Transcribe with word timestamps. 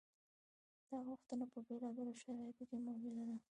دا 0.89 0.97
غوښتنه 1.07 1.45
په 1.53 1.59
بېلابېلو 1.67 2.19
شرایطو 2.21 2.63
کې 2.69 2.77
موجوده 2.85 3.23
ده. 3.29 3.35